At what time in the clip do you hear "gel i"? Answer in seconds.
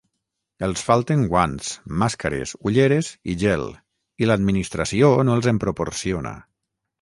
3.45-4.31